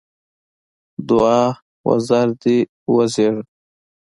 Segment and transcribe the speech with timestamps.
[1.07, 1.43] دوعا:
[1.87, 2.57] وزر دې
[2.93, 3.43] وزېږده!